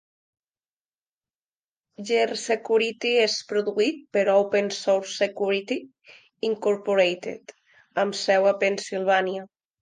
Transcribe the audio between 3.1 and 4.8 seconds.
és produït per Open